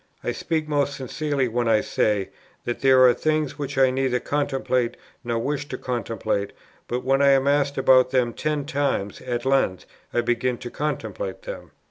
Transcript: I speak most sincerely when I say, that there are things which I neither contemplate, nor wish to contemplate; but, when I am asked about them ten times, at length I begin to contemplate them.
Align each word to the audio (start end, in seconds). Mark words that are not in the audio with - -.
I 0.23 0.31
speak 0.31 0.67
most 0.67 0.95
sincerely 0.95 1.47
when 1.47 1.67
I 1.67 1.81
say, 1.81 2.29
that 2.65 2.79
there 2.79 3.03
are 3.05 3.13
things 3.13 3.59
which 3.59 3.77
I 3.77 3.91
neither 3.91 4.19
contemplate, 4.19 4.97
nor 5.23 5.37
wish 5.37 5.67
to 5.67 5.77
contemplate; 5.77 6.53
but, 6.87 7.03
when 7.03 7.21
I 7.21 7.29
am 7.33 7.47
asked 7.47 7.77
about 7.77 8.09
them 8.09 8.33
ten 8.33 8.65
times, 8.65 9.21
at 9.21 9.45
length 9.45 9.85
I 10.11 10.21
begin 10.21 10.57
to 10.57 10.71
contemplate 10.71 11.43
them. 11.43 11.69